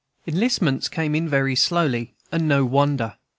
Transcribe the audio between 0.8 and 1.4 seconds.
came in